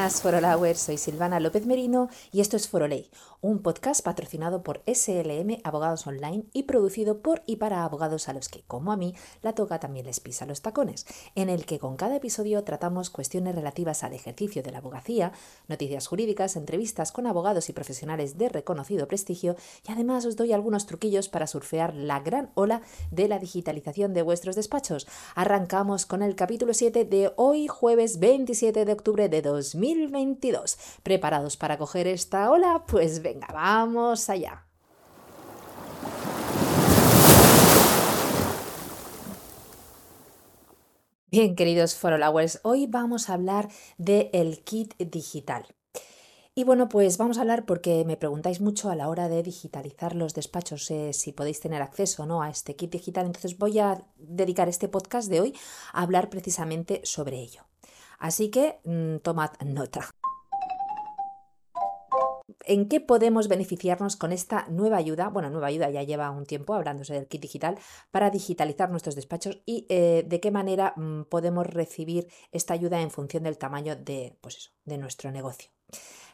[0.00, 3.10] Buenas Forolowers, soy Silvana López Merino y esto es Foroley,
[3.42, 8.48] un podcast patrocinado por SLM Abogados Online y producido por y para abogados a los
[8.48, 11.96] que, como a mí, la toca también les pisa los tacones, en el que con
[11.96, 15.32] cada episodio tratamos cuestiones relativas al ejercicio de la abogacía,
[15.68, 19.56] noticias jurídicas, entrevistas con abogados y profesionales de reconocido prestigio
[19.86, 24.22] y además os doy algunos truquillos para surfear la gran ola de la digitalización de
[24.22, 25.06] vuestros despachos.
[25.34, 29.42] Arrancamos con el capítulo 7 de hoy jueves 27 de octubre de
[29.94, 30.78] 2022.
[31.02, 32.84] ¿Preparados para coger esta ola?
[32.86, 34.66] Pues venga, vamos allá.
[41.32, 43.68] Bien, queridos followers, hoy vamos a hablar
[43.98, 45.64] del kit digital.
[46.56, 50.16] Y bueno, pues vamos a hablar porque me preguntáis mucho a la hora de digitalizar
[50.16, 52.42] los despachos, eh, si podéis tener acceso ¿no?
[52.42, 53.26] a este kit digital.
[53.26, 55.54] Entonces voy a dedicar este podcast de hoy
[55.92, 57.69] a hablar precisamente sobre ello.
[58.20, 60.08] Así que mm, tomad nota.
[62.66, 65.28] ¿En qué podemos beneficiarnos con esta nueva ayuda?
[65.28, 67.78] Bueno, nueva ayuda ya lleva un tiempo hablándose del kit digital
[68.10, 73.10] para digitalizar nuestros despachos y eh, de qué manera mm, podemos recibir esta ayuda en
[73.10, 75.70] función del tamaño de, pues de nuestro negocio.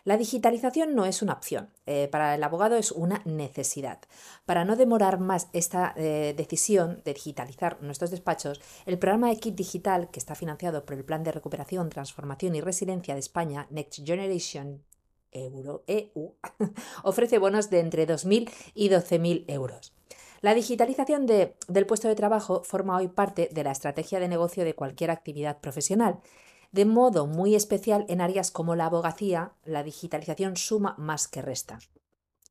[0.06, 3.98] La digitalización no es una opción, eh, para el abogado es una necesidad.
[4.44, 9.56] Para no demorar más esta eh, decisión de digitalizar nuestros despachos, el programa de Kit
[9.56, 14.06] Digital, que está financiado por el Plan de Recuperación, Transformación y Resiliencia de España, Next
[14.06, 14.84] Generation
[15.32, 16.34] Euro, EU,
[17.02, 19.92] ofrece bonos de entre 2.000 y 12.000 euros.
[20.41, 24.74] La digitalización del puesto de trabajo forma hoy parte de la estrategia de negocio de
[24.74, 26.20] cualquier actividad profesional
[26.72, 31.78] de modo muy especial en áreas como la abogacía, la digitalización suma más que resta.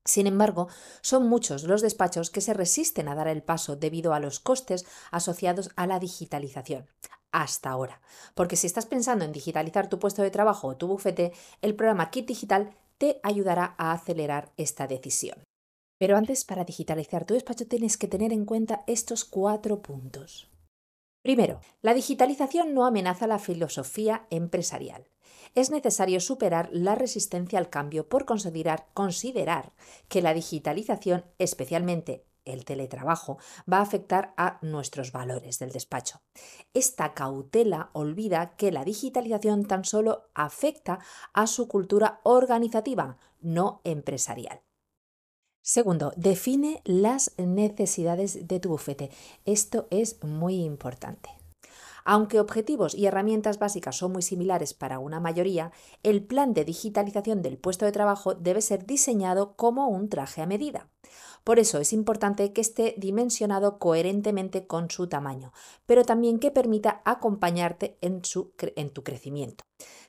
[0.06, 0.68] Sin embargo,
[1.02, 4.86] son muchos los despachos que se resisten a dar el paso debido a los costes
[5.12, 6.88] asociados a la digitalización.
[7.32, 8.02] Hasta ahora.
[8.36, 12.12] Porque si estás pensando en digitalizar tu puesto de trabajo o tu bufete, el programa
[12.12, 15.44] Kit Digital te ayudará a acelerar esta decisión.
[15.98, 20.50] Pero antes, para digitalizar tu despacho tienes que tener en cuenta estos cuatro puntos.
[21.26, 25.10] Primero, la digitalización no amenaza la filosofía empresarial.
[25.56, 29.74] Es necesario superar la resistencia al cambio por considerar,
[30.08, 36.22] que la digitalización, especialmente el teletrabajo, va a afectar a nuestros valores del despacho.
[36.76, 41.00] Esta cautela olvida que la digitalización tan solo afecta
[41.34, 44.62] a su cultura organizativa, no empresarial.
[45.68, 49.10] Segundo, define las necesidades de tu bufete.
[49.46, 51.32] Esto es muy importante.
[52.04, 55.72] Aunque objetivos y herramientas básicas son muy similares para una mayoría,
[56.04, 60.46] el plan de digitalización del puesto de trabajo debe ser diseñado como un traje a
[60.46, 60.88] medida.
[61.44, 65.52] Por eso es importante que esté dimensionado coherentemente con su tamaño,
[65.88, 69.64] pero también que permita acompañarte en, tu crecimiento.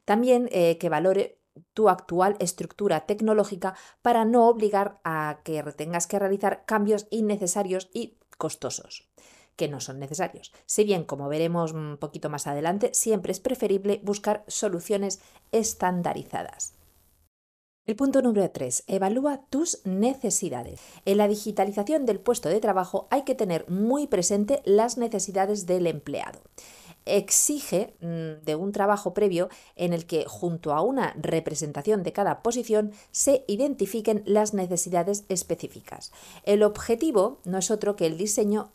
[0.04, 1.38] También eh, que valore
[1.74, 8.18] tu actual estructura tecnológica para no obligar a que tengas que realizar cambios innecesarios y
[8.38, 9.08] costosos
[9.56, 10.52] que no son necesarios.
[10.66, 16.74] Si bien, como veremos un poquito más adelante, siempre es preferible buscar soluciones estandarizadas.
[17.86, 18.84] El punto número 3.
[18.88, 20.80] Evalúa tus necesidades.
[21.04, 25.86] En la digitalización del puesto de trabajo hay que tener muy presente las necesidades del
[25.86, 26.42] empleado
[27.06, 32.42] exige mm, de un trabajo previo en el que junto a una representación de cada
[32.42, 36.12] posición se identifiquen las necesidades específicas.
[36.42, 38.72] El objetivo no es otro que el diseño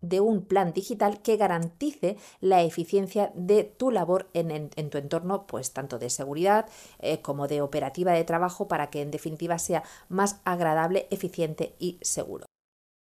[0.00, 5.72] de un plan digital que garantice la eficiencia de tu labor en, tu entorno, pues
[5.72, 6.66] tanto de seguridad
[6.98, 11.98] eh, como de operativa de trabajo, para que en definitiva sea más agradable, eficiente y
[12.00, 12.46] seguro.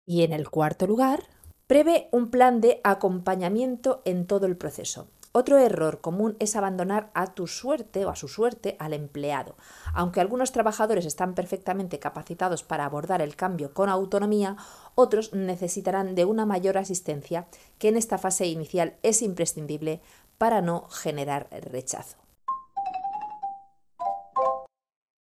[0.06, 1.24] Y en el cuarto lugar,
[1.68, 5.10] Prevé un plan de acompañamiento en todo el proceso.
[5.34, 9.58] Otro error común es abandonar a tu suerte o a su suerte al empleado.
[9.94, 14.56] Aunque algunos trabajadores están perfectamente capacitados para abordar el cambio con autonomía,
[14.96, 17.48] otros necesitarán de una mayor asistencia
[17.80, 20.00] que en esta fase inicial es imprescindible
[20.38, 22.16] para no generar rechazo.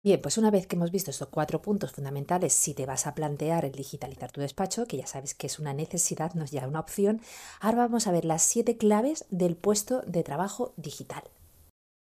[0.04, 3.14] Bien, pues una vez que hemos visto estos cuatro puntos fundamentales, si te vas a
[3.16, 6.68] plantear el digitalizar tu despacho, que ya sabes que es una necesidad, no es ya
[6.68, 7.22] una opción,
[7.60, 11.24] ahora vamos a ver las siete claves del puesto de trabajo digital.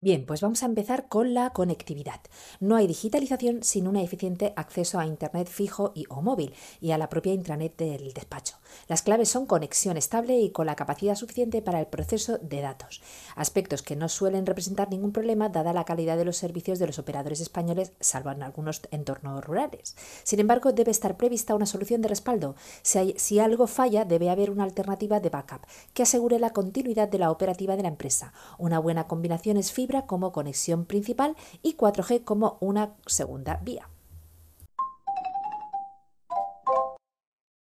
[0.04, 2.20] Bien, pues vamos a empezar con la conectividad.
[2.60, 6.98] No hay digitalización sin un eficiente acceso a Internet fijo y o móvil y a
[6.98, 8.58] la propia intranet del despacho.
[8.90, 13.02] Las claves son conexión estable y con la capacidad suficiente para el proceso de datos,
[13.38, 17.00] aspectos que no suelen representar ningún problema dada la calidad de los servicios de los
[17.00, 19.96] operadores españoles, salvo en algunos entornos rurales.
[20.24, 22.56] Sin embargo, debe estar prevista una solución de respaldo.
[22.82, 25.62] Si, si algo falla, debe haber una alternativa de backup
[25.94, 28.34] que asegure la continuidad de la operativa de la empresa.
[28.58, 33.88] Una buena combinación es fibra como conexión principal y 4G como una segunda vía.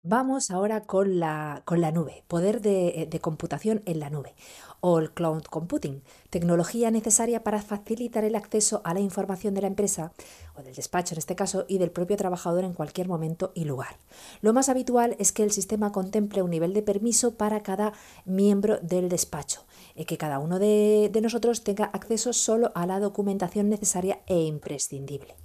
[0.10, 4.36] Vamos ahora con la, con la nube, poder de, de, computación en la nube
[4.80, 9.68] o el cloud computing, tecnología necesaria para facilitar el acceso a la información de la
[9.68, 10.14] empresa
[10.56, 13.98] o del despacho en este caso y del propio trabajador en cualquier momento y lugar.
[14.40, 17.92] Lo más habitual es que el sistema contemple un nivel de permiso para cada
[18.24, 19.66] miembro del despacho,
[19.98, 24.40] y que cada uno de, de nosotros tenga acceso solo a la documentación necesaria e
[24.42, 25.36] imprescindible.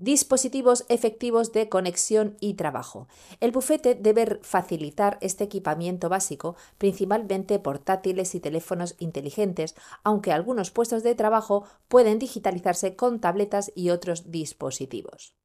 [0.00, 3.06] dispositivos efectivos de conexión y trabajo.
[3.38, 11.02] El bufete debe facilitar este equipamiento básico, principalmente portátiles y teléfonos inteligentes, aunque algunos puestos
[11.02, 15.39] de trabajo pueden digitalizarse con tabletas y otros dispositivos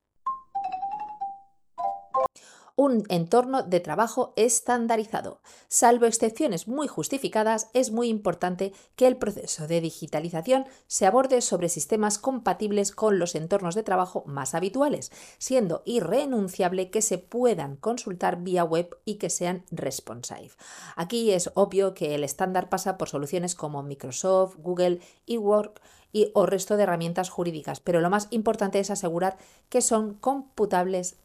[2.75, 5.39] un entorno de trabajo estandarizado.
[5.67, 11.69] Salvo excepciones muy justificadas, es muy importante que el proceso de digitalización se aborde sobre
[11.69, 18.41] sistemas compatibles con los entornos de trabajo más habituales, siendo irrenunciable que se puedan consultar
[18.41, 20.51] vía web y que sean responsive.
[20.95, 25.81] Aquí es obvio que el estándar pasa por soluciones como Microsoft, Google, eWork
[26.11, 29.37] y o resto de herramientas jurídicas, pero lo más importante es asegurar
[29.69, 31.17] que son computables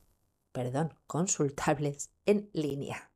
[0.52, 3.10] perdón, consultables en línea.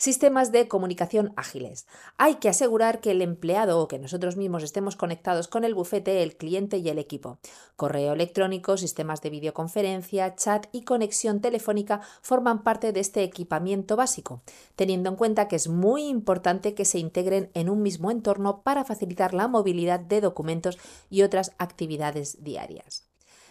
[0.00, 1.88] Sistemas de comunicación ágiles.
[2.18, 6.22] Hay que asegurar que el empleado o que nosotros mismos estemos conectados con el bufete,
[6.22, 7.40] el cliente y el equipo.
[7.74, 14.40] Correo electrónico, sistemas de videoconferencia, chat y conexión telefónica forman parte de este equipamiento básico,
[14.76, 18.84] teniendo en cuenta que es muy importante que se integren en un mismo entorno para
[18.84, 20.78] facilitar la movilidad de documentos
[21.10, 23.07] y otras actividades diarias.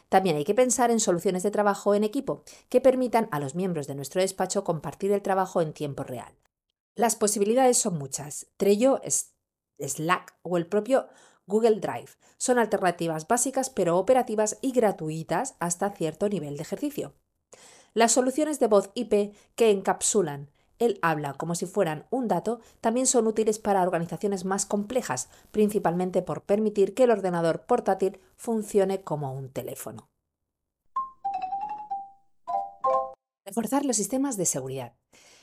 [0.10, 3.88] También hay que pensar en soluciones de trabajo en equipo que permitan a los miembros
[3.88, 6.34] de nuestro despacho compartir el trabajo en tiempo real.
[6.96, 8.48] Las posibilidades son muchas.
[8.58, 9.02] Trello,
[9.80, 11.08] Slack o el propio
[11.46, 17.14] Google Drive son alternativas básicas pero operativas y gratuitas hasta cierto nivel de ejercicio.
[17.94, 23.08] Las soluciones de voz IP que encapsulan él habla como si fueran un dato, también
[23.08, 29.34] son útiles para organizaciones más complejas, principalmente por permitir que el ordenador portátil funcione como
[29.34, 30.08] un teléfono.
[33.46, 34.94] Reforzar los sistemas de seguridad.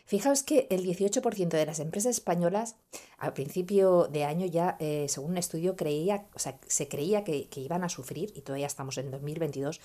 [0.06, 2.76] Fijaos que el 18% de las empresas españolas
[3.16, 7.48] al principio de año ya, eh, según un estudio, creía, o sea, se creía que,
[7.48, 9.80] que iban a sufrir, y todavía estamos en 2022,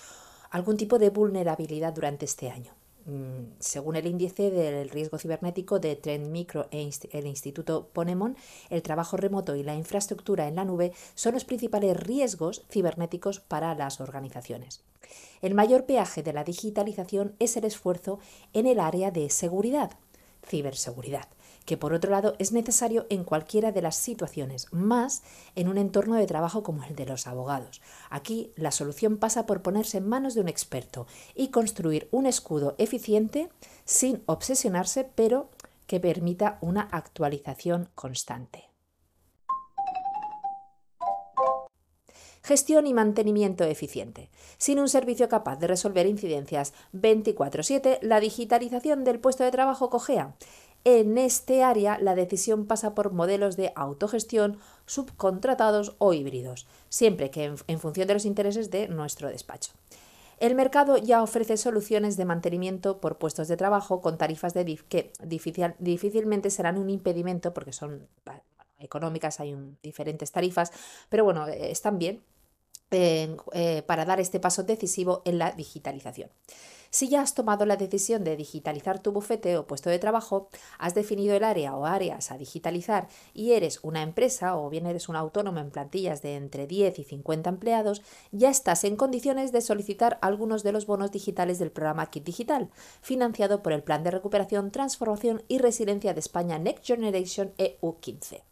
[0.50, 2.74] algún tipo de vulnerabilidad durante este año.
[3.09, 8.38] Mm, según el índice del riesgo cibernético de Trend Micro e el Instituto Ponemon,
[8.69, 13.73] el trabajo remoto y la infraestructura en la nube son los principales riesgos cibernéticos para
[13.73, 14.83] las organizaciones.
[15.41, 18.19] El mayor peaje de la digitalización es el esfuerzo
[18.53, 19.91] en el área de seguridad,
[20.45, 21.27] ciberseguridad
[21.69, 25.21] que por otro lado es necesario en cualquiera de las situaciones, más
[25.54, 27.80] en un entorno de trabajo como el de los abogados.
[28.10, 31.06] Aquí la solución pasa por ponerse en manos de un experto
[31.36, 33.50] y construir un escudo eficiente
[33.86, 35.51] sin obsesionarse, pero
[35.86, 38.69] que permita una actualización constante.
[42.41, 44.32] Gestión y mantenimiento eficiente.
[44.58, 50.36] Sin un servicio capaz de resolver incidencias 24/7, la digitalización del puesto de trabajo cojea.
[50.86, 57.53] En este área la decisión pasa por modelos de autogestión, subcontratados o híbridos, siempre que
[57.67, 59.71] en, función de los intereses de nuestro despacho.
[60.39, 64.83] El mercado ya ofrece soluciones de mantenimiento por puestos de trabajo con tarifas de DIF
[64.83, 65.12] que
[65.79, 68.07] difícilmente serán un impedimento porque son
[68.79, 70.71] económicas, hay diferentes tarifas,
[71.09, 72.24] pero bueno, están bien
[72.91, 76.29] eh, para dar este paso decisivo en la digitalización.
[76.91, 80.96] Si ya has tomado la decisión de digitalizar tu bufete o puesto de trabajo, has
[80.96, 85.15] definido el área o áreas a digitalizar y eres una empresa o bien eres un
[85.15, 90.17] autónomo en plantillas de entre 10 y 50 empleados, ya estás en condiciones de solicitar
[90.22, 92.69] algunos de los bonos digitales del programa Kit Digital,
[93.01, 98.43] financiado por el Plan de Recuperación, Transformación y Resiliencia de España Next Generation EU 15.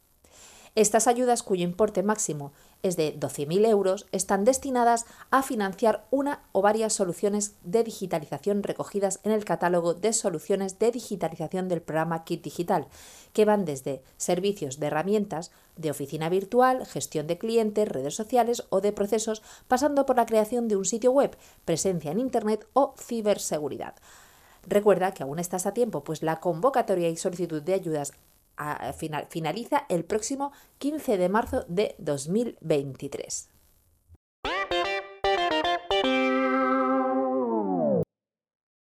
[0.76, 2.54] Estas ayudas, cuyo importe máximo
[2.84, 9.20] es de 12.000 euros, están destinadas a financiar una o varias soluciones de digitalización recogidas
[9.24, 12.88] en el catálogo de soluciones de digitalización del programa Kit Digital,
[13.34, 18.82] que van desde servicios de herramientas de oficina virtual, gestión de clientes, redes sociales o
[18.82, 23.96] de procesos, pasando por la creación de un sitio web, presencia en Internet o ciberseguridad.
[24.68, 28.12] Recuerda que aún estás a tiempo, pues la convocatoria y solicitud de ayudas
[29.30, 33.50] finaliza el próximo 15 de marzo de 2023.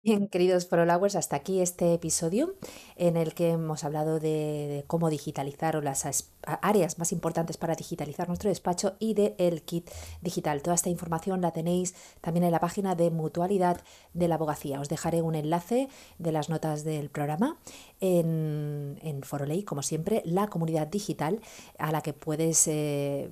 [0.04, 2.56] Bien, queridos Forolowers, hasta aquí este episodio
[2.96, 8.26] en el que hemos hablado de, cómo digitalizar o las áreas más importantes para digitalizar
[8.26, 9.88] nuestro despacho y de el kit
[10.20, 10.60] digital.
[10.60, 13.80] Toda esta información la tenéis también en la página de Mutualidad
[14.12, 14.80] de la Abogacía.
[14.80, 17.58] Os dejaré un enlace de las notas del programa
[18.00, 21.40] en, en Foroley, como siempre, la comunidad digital
[21.78, 23.30] a la que puedes eh,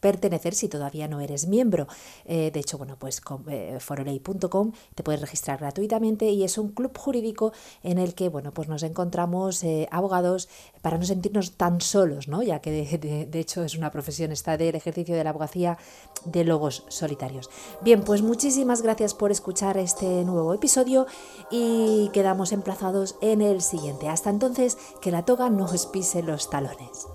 [0.00, 1.86] pertenecer si todavía no eres miembro.
[2.24, 6.70] Eh, de hecho, bueno, pues con eh, foroley.com te puedes registrar gratuitamente y es un
[6.70, 7.52] club jurídico
[7.82, 10.48] en el que, bueno, pues nos encontramos eh, abogados
[10.82, 12.42] para no sentirnos tan solos, ¿no?
[12.42, 15.78] Ya que de, hecho es una profesión esta del ejercicio de la abogacía
[16.24, 17.50] de lobos solitarios.
[17.82, 21.06] Bien, pues muchísimas gracias por escuchar este nuevo episodio
[21.50, 24.08] y quedamos emplazados en el siguiente.
[24.08, 27.06] Hasta entonces, que la toga no os pise los talones.